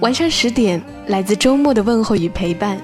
[0.00, 2.80] 晚上十点，来自周末的问候与陪伴，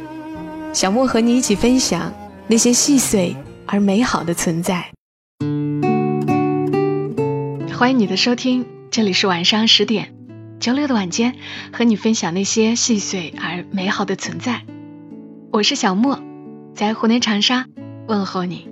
[0.72, 2.12] 小莫和你一起分享
[2.46, 3.36] 那些细碎
[3.66, 4.90] 而美好的存在。
[7.72, 10.14] 欢迎你的收听，这里是晚上十点，
[10.60, 11.34] 周六的晚间，
[11.72, 14.62] 和你分享那些细碎而美好的存在。
[15.52, 16.22] 我是小莫，
[16.74, 17.66] 在湖南长沙
[18.06, 18.68] 问候你。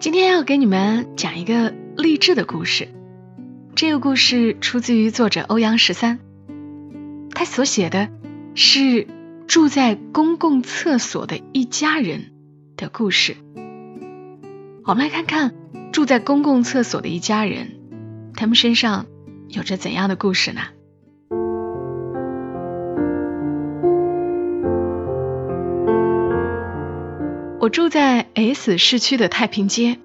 [0.00, 2.88] 今天要给你们讲一个励志的故事，
[3.74, 6.20] 这个故事出自于作者欧阳十三。
[7.34, 8.08] 他所写的
[8.54, 9.06] 是
[9.46, 12.32] 住在公共厕所的一家人
[12.76, 13.36] 的故事。
[14.84, 15.54] 我们来看看
[15.92, 17.72] 住在公共厕所的一家人，
[18.34, 19.06] 他们身上
[19.48, 20.60] 有着怎样的故事呢？
[27.60, 29.98] 我住在 S 市区的太平街，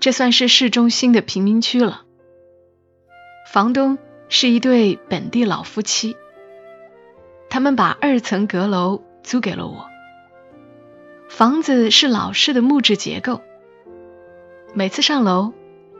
[0.00, 2.02] 这算是市中心的贫民区了。
[3.52, 3.98] 房东
[4.28, 6.16] 是一对本地老夫妻。
[7.52, 9.90] 他们把二层阁楼租给了我。
[11.28, 13.42] 房子是老式的木质结构，
[14.72, 15.52] 每次上楼，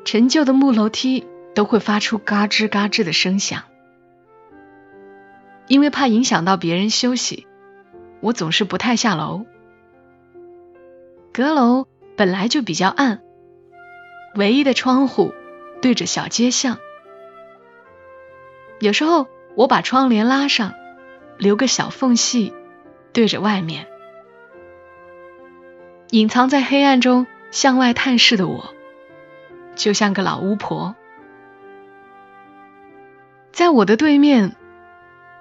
[0.06, 3.64] 陈旧的木楼梯都会发出嘎吱嘎吱的声响。
[5.66, 7.46] 因为怕影响到别人休息，
[8.20, 9.44] 我总是不太下楼。
[11.34, 11.86] 阁楼
[12.16, 13.20] 本来就比较暗，
[14.36, 15.34] 唯一的窗户
[15.82, 16.78] 对着小街巷。
[18.80, 20.72] 有时候我把窗帘拉上。
[21.42, 22.52] 留个小缝隙，
[23.12, 23.88] 对着外面，
[26.10, 28.72] 隐藏在黑暗中向外探视的我，
[29.74, 30.94] 就像个老巫婆。
[33.50, 34.54] 在我的对面，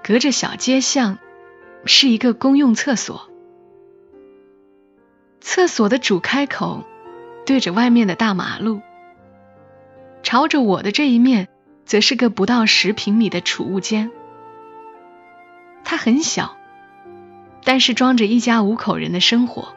[0.03, 1.19] 隔着小街巷，
[1.85, 3.29] 是一个公用厕所。
[5.39, 6.83] 厕所的主开口
[7.45, 8.81] 对着外面的大马路，
[10.23, 11.47] 朝着我的这一面，
[11.85, 14.11] 则是个不到十平米的储物间。
[16.03, 16.57] 很小，
[17.63, 19.75] 但是装着一家五口人的生活。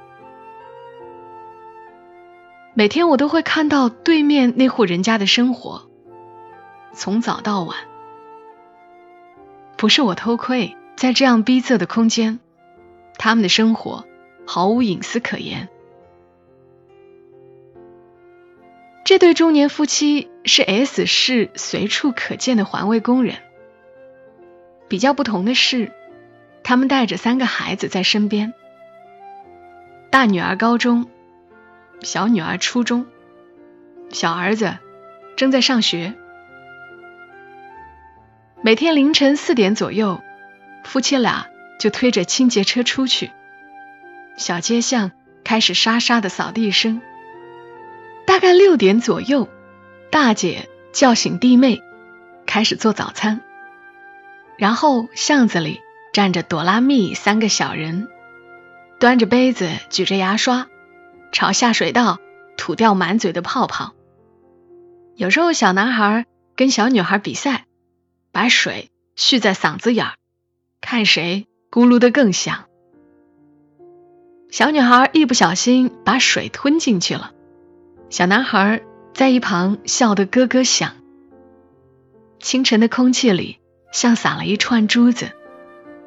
[2.72, 5.86] 每天我都会看到对面那户人家的生活，
[6.94, 7.76] 从早到晚。
[9.76, 12.40] 不是我偷窥，在这样逼仄的空间，
[13.18, 14.06] 他们的生活
[14.46, 15.68] 毫无隐私可言。
[19.04, 23.36] 这对中年夫妻是 S 市随处可见的环卫工人。
[24.88, 25.92] 比较不同的是。
[26.64, 28.54] 他们带着三个孩子在身边，
[30.10, 31.06] 大女儿高中，
[32.00, 33.06] 小女儿初中，
[34.08, 34.78] 小儿子
[35.36, 36.14] 正在上学。
[38.62, 40.22] 每天凌晨四点左右，
[40.84, 41.48] 夫妻俩
[41.78, 43.30] 就推着清洁车出去，
[44.38, 45.12] 小街巷
[45.44, 47.02] 开始沙沙的扫地声。
[48.26, 49.50] 大概六点左右，
[50.10, 51.82] 大姐叫醒弟妹，
[52.46, 53.42] 开始做早餐，
[54.56, 55.83] 然后巷子里。
[56.14, 58.08] 站着朵拉蜜三个小人，
[59.00, 60.68] 端着杯子，举着牙刷，
[61.32, 62.20] 朝下水道
[62.56, 63.94] 吐掉满嘴的泡泡。
[65.16, 66.24] 有时候小男孩
[66.54, 67.64] 跟小女孩比赛，
[68.30, 70.14] 把水蓄在嗓子眼儿，
[70.80, 72.66] 看谁咕噜的更响。
[74.52, 77.32] 小女孩一不小心把水吞进去了，
[78.08, 78.82] 小男孩
[79.14, 80.92] 在一旁笑得咯咯响。
[82.38, 83.58] 清晨的空气里
[83.92, 85.32] 像撒了一串珠子。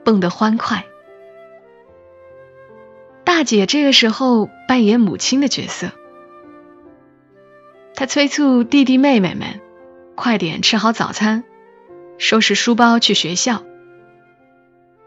[0.07, 0.85] 蹦得欢快。
[3.25, 5.91] 大姐这个时候扮演母亲的角色，
[7.93, 9.59] 她催促弟弟妹妹们
[10.15, 11.43] 快点吃好早餐，
[12.17, 13.65] 收拾书包去学校。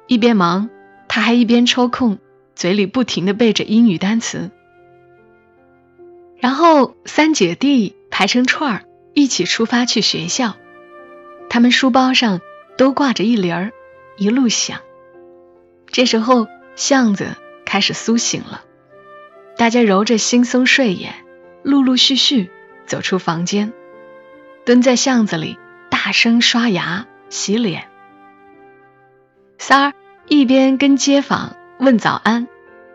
[0.07, 0.69] 一边忙，
[1.09, 2.19] 她还一边抽空，
[2.55, 4.51] 嘴里不停的背着英语单词。
[6.41, 8.85] 然后三姐弟排成串儿，
[9.15, 10.57] 一起出发去学校。
[11.49, 12.43] 他们书包上
[12.77, 13.73] 都挂着一铃儿，
[14.19, 14.79] 一路响。
[15.93, 16.47] 这时候，
[16.77, 18.63] 巷子开始苏醒了，
[19.57, 21.15] 大家揉着惺忪睡眼，
[21.63, 22.51] 陆陆续续
[22.87, 23.73] 走出房间，
[24.65, 25.59] 蹲在巷子里
[25.91, 27.89] 大声刷牙洗脸。
[29.59, 29.93] 三儿
[30.29, 32.47] 一边跟街坊问早安，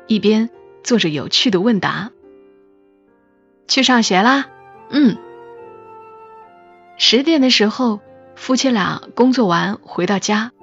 [0.08, 0.50] 一边
[0.84, 2.12] 做着有趣的问答。
[3.68, 4.46] 去上学啦？
[4.90, 5.18] 嗯。
[6.98, 8.00] 十点的时候，
[8.36, 10.54] 夫妻俩工作完回到家，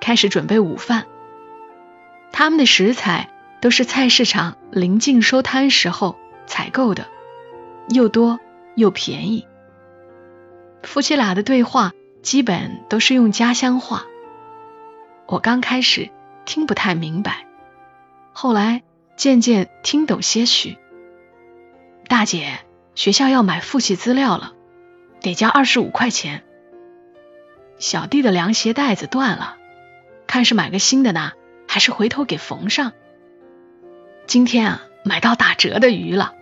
[0.00, 1.06] 开始准备午饭。
[2.32, 3.30] 他们的食材
[3.60, 6.16] 都是菜市场临近收摊时候
[6.46, 7.06] 采购的，
[7.88, 8.40] 又多
[8.74, 9.46] 又便宜。
[10.82, 11.92] 夫妻俩的对话
[12.22, 14.04] 基本都是用家乡话。
[15.26, 16.10] 我刚开始
[16.44, 17.46] 听不太明白，
[18.32, 18.82] 后来
[19.16, 20.78] 渐渐听懂些许。
[22.08, 22.58] 大姐，
[22.94, 24.54] 学校要买复习资料了，
[25.20, 26.42] 得交二十五块钱。
[27.78, 29.56] 小弟的凉鞋带子断了，
[30.26, 31.32] 看是买个新的呢，
[31.72, 32.90] 还是回头给缝上。
[34.26, 36.34] 今天啊，买到打折的鱼了，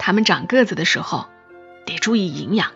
[0.00, 1.26] 它们长个子的时候
[1.86, 2.72] 得注意营养。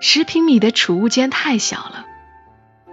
[0.00, 2.04] 十平米的储物间太小了。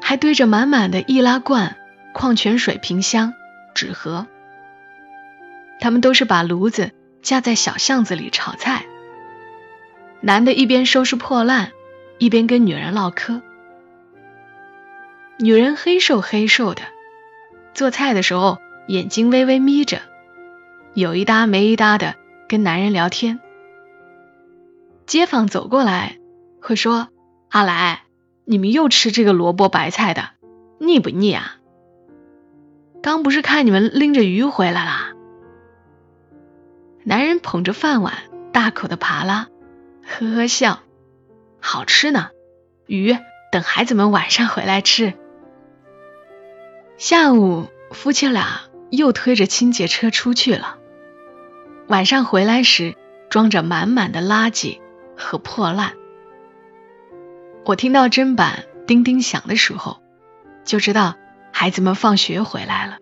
[0.02, 1.76] 还堆着满满的易拉罐、
[2.14, 3.34] 矿泉水瓶箱、
[3.74, 4.26] 纸盒。
[5.82, 6.92] 他们都是把炉子
[7.22, 8.86] 架在小巷子里炒菜。
[10.22, 11.72] 男的一边收拾破烂，
[12.18, 13.42] 一边跟女人唠嗑。
[15.38, 16.82] 女人黑瘦黑瘦的，
[17.74, 20.00] 做菜的时候眼睛微微眯着，
[20.94, 22.16] 有一搭没一搭的
[22.48, 23.40] 跟男人聊天。
[25.06, 26.18] 街坊走过来
[26.62, 27.10] 会说
[27.50, 28.02] ：“阿来。”
[28.48, 30.30] 你们又吃这个萝卜白菜的，
[30.78, 31.58] 腻不腻啊？
[33.02, 35.14] 刚不是看你们拎着鱼回来啦？
[37.04, 38.14] 男人捧着饭碗，
[38.52, 39.48] 大口的扒拉，
[40.04, 40.82] 呵呵笑，
[41.60, 42.30] 好吃呢。
[42.86, 43.18] 鱼
[43.52, 45.16] 等孩子们晚上回来吃。
[46.98, 50.78] 下午，夫妻俩又推着清洁车出去了。
[51.88, 52.96] 晚上回来时，
[53.30, 54.80] 装着满满的垃圾
[55.18, 55.94] 和破烂。
[57.66, 60.02] 我听到砧板叮叮响的时候，
[60.64, 61.16] 就知道
[61.52, 63.00] 孩子们放学回来了。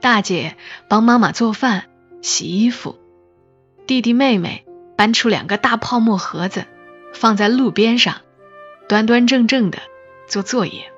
[0.00, 0.56] 大姐
[0.88, 1.86] 帮妈妈做饭、
[2.22, 2.96] 洗衣服，
[3.88, 4.64] 弟弟妹妹
[4.96, 6.64] 搬出两个大泡沫盒子，
[7.12, 8.18] 放在路边上，
[8.88, 9.78] 端端正正的
[10.28, 10.92] 做作业。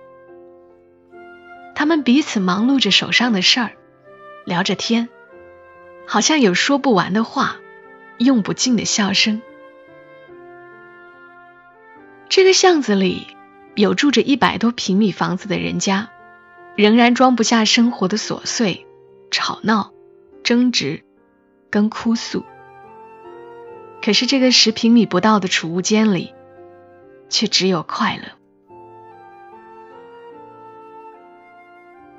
[1.81, 3.73] 他们彼此忙碌着手上的事儿，
[4.45, 5.09] 聊着天，
[6.07, 7.57] 好像有说不完的话，
[8.19, 9.41] 用不尽的笑声。
[12.29, 13.29] 这个巷子里
[13.77, 16.11] 有住着一百多平米房子的人家，
[16.77, 18.87] 仍然装不下生活的琐碎、
[19.31, 19.95] 吵闹、
[20.43, 21.03] 争执
[21.71, 22.45] 跟哭诉。
[24.03, 26.35] 可是这个十平米不到的储物间里，
[27.31, 28.40] 却只有快乐。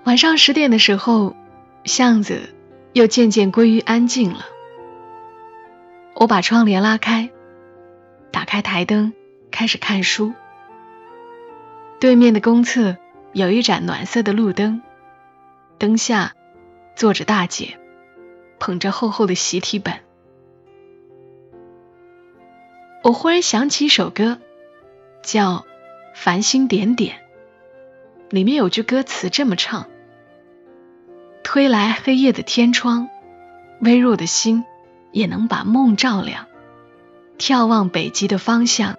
[0.04, 1.36] 晚上十点的时候，
[1.84, 2.54] 巷子
[2.94, 4.46] 又渐渐归于安静了。
[6.16, 7.30] 我把窗帘拉开，
[8.32, 9.14] 打开台灯。
[9.52, 10.34] 开始看书。
[12.00, 12.96] 对面的公厕
[13.34, 14.82] 有一盏暖色的路灯，
[15.78, 16.34] 灯下
[16.96, 17.78] 坐着大姐，
[18.60, 19.96] 捧着厚厚的习题本。
[23.04, 24.40] 我忽然想起一首歌，
[25.22, 25.58] 叫
[26.16, 27.18] 《繁星点点》，
[28.30, 29.90] 里面有句歌词这么唱
[31.54, 33.10] ：“推来黑夜的天窗，
[33.82, 34.64] 微弱的心
[35.12, 36.48] 也能把梦照亮。
[37.38, 38.96] 眺望北极的方向。”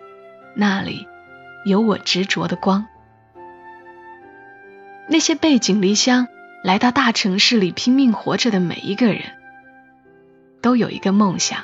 [0.54, 1.08] 那里
[1.64, 2.86] 有我执着的光。
[5.08, 6.28] 那些背井离乡
[6.62, 9.22] 来到大城市里拼命活着的每一个人，
[10.60, 11.60] 都有一个梦想。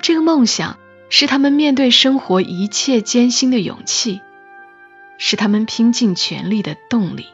[0.00, 0.78] 这个梦想
[1.08, 4.20] 是他们面对生活一切艰辛的勇气，
[5.18, 7.26] 是他们拼尽全力的动力。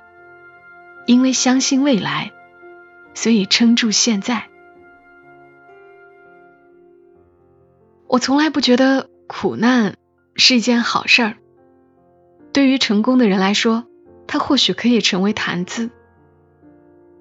[1.06, 2.32] 因为相信未来，
[3.14, 4.48] 所以撑住现在。
[8.06, 9.08] 我从来不觉得。
[9.28, 9.96] 苦难
[10.36, 11.34] 是一件好事儿，
[12.52, 13.88] 对于成功的人来说，
[14.28, 15.90] 它或许可以成为谈资；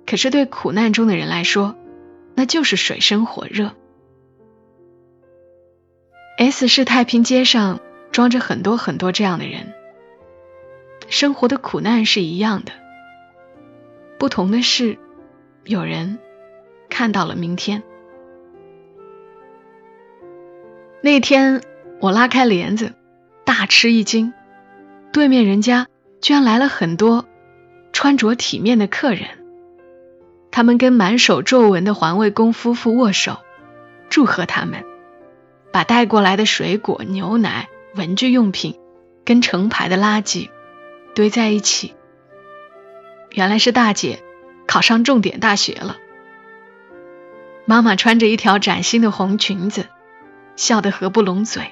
[0.05, 1.75] 可是对苦难中的人来说，
[2.35, 3.73] 那就是水深火热。
[6.37, 7.79] S 市太平街上
[8.11, 9.73] 装着很多很多这样的人，
[11.07, 12.71] 生活的苦难是一样的，
[14.17, 14.97] 不同的是，
[15.63, 16.19] 有人
[16.89, 17.83] 看到了明天。
[21.01, 21.61] 那天。
[22.01, 22.93] 我拉开帘子，
[23.45, 24.33] 大吃一惊，
[25.13, 25.87] 对面人家
[26.19, 27.25] 居然来了很多
[27.93, 29.29] 穿着体面的客人。
[30.51, 33.37] 他们跟满手皱纹的环卫工夫妇握手，
[34.09, 34.83] 祝贺他们，
[35.71, 38.77] 把带过来的水果、牛奶、文具用品
[39.23, 40.49] 跟成排的垃圾
[41.15, 41.95] 堆在一起。
[43.35, 44.23] 原来是大姐
[44.65, 45.97] 考上重点大学了，
[47.65, 49.87] 妈妈穿着一条崭新的红裙子，
[50.55, 51.71] 笑得合不拢嘴。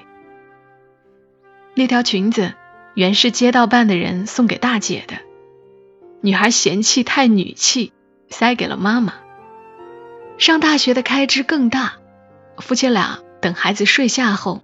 [1.72, 2.52] 那条裙子
[2.92, 5.16] 原是街道办的人送给大姐的，
[6.20, 7.94] 女孩嫌弃太女气，
[8.28, 9.14] 塞给了妈妈。
[10.36, 11.94] 上大学的开支更大，
[12.58, 14.62] 夫妻俩等孩子睡下后，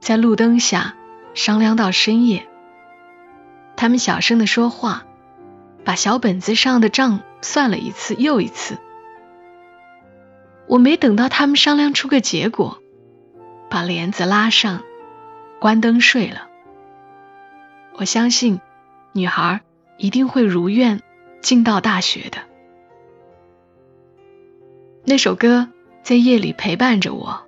[0.00, 0.96] 在路灯下
[1.34, 2.48] 商量到深夜。
[3.76, 5.04] 他们小声的说话，
[5.84, 8.78] 把小本子上的账算了一次又一次。
[10.66, 12.78] 我没等到他们商量出个结果，
[13.68, 14.82] 把帘子拉上，
[15.60, 16.48] 关灯睡了。
[17.94, 18.60] 我相信，
[19.12, 19.60] 女孩
[19.98, 21.02] 一定会如愿
[21.42, 22.38] 进到大学的。
[25.04, 25.68] 那首歌
[26.02, 27.42] 在夜里陪伴着我，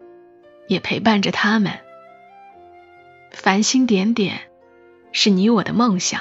[0.66, 1.72] 也陪伴着他们。
[3.30, 4.40] 繁星点点，
[5.12, 6.20] 是你我的梦想。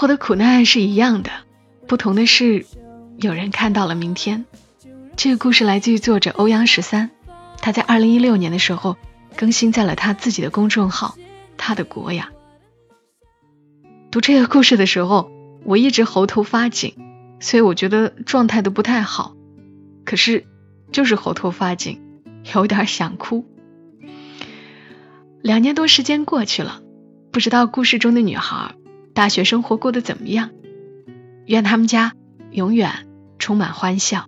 [0.00, 1.30] 活的苦难是一样的，
[1.86, 2.64] 不同的是，
[3.18, 4.46] 有人看到了明天。
[5.14, 7.10] 这个故事来自于作者欧阳十三，
[7.58, 8.96] 他在二零一六年的时候
[9.36, 11.16] 更新在了他自己的公众号
[11.58, 12.30] 《他的国呀》。
[14.10, 15.30] 读这个故事的时候，
[15.64, 16.94] 我一直喉头发紧，
[17.38, 19.36] 所以我觉得状态都不太好。
[20.06, 20.46] 可是
[20.92, 22.00] 就是喉头发紧，
[22.54, 23.44] 有点想哭。
[25.42, 26.80] 两年多时间过去了，
[27.30, 28.74] 不知道故事中的女孩。
[29.12, 30.50] 大学生活过得怎么样？
[31.46, 32.14] 愿他们家
[32.52, 34.26] 永远充满欢笑。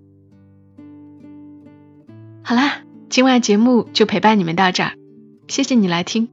[2.43, 4.95] 好啦，今晚节目就陪伴你们到这儿，
[5.47, 6.29] 谢谢你来听。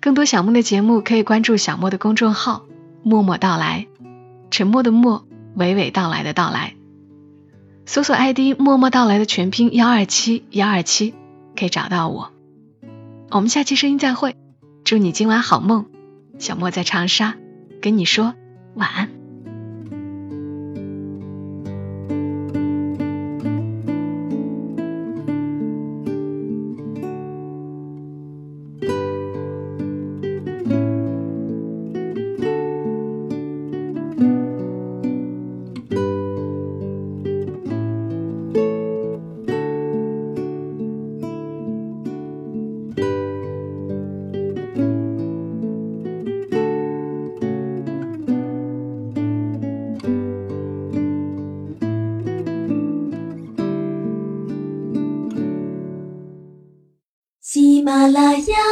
[0.00, 2.64] 更多小莫的节目可以关注小莫的公众号
[3.04, 3.86] “默默到来”，
[4.50, 6.74] 沉默的默，娓娓道来的到来。
[7.84, 11.14] 搜索 ID“ 默默到来”的全拼幺二七幺二七，
[11.56, 12.30] 可以找到我。
[13.30, 14.34] 我们下期声音再会，
[14.84, 15.86] 祝你今晚好梦。
[16.38, 17.36] 小莫在长沙。
[17.82, 18.36] 跟你说
[18.76, 19.21] 晚安。
[58.12, 58.71] 啦呀